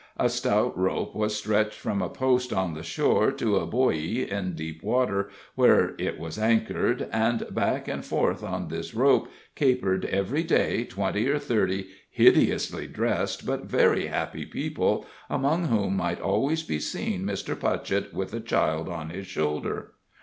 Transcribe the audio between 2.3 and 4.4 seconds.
on the shore to a buoy